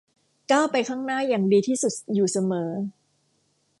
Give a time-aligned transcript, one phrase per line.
[0.51, 2.69] ก้าวไปข้างหน้าอย่างดีที่สุดอยู่เสมอ